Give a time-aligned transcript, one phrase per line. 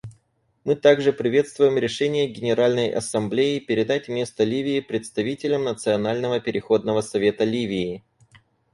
[0.63, 8.03] Мы также приветствуем решение Генеральной Ассамблеи передать место Ливии представителям Национального переходного совета Ливии.